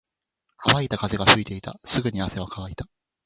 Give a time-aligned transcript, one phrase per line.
[0.57, 1.79] 乾いた風が吹いていた。
[1.83, 2.87] すぐに汗は乾いた。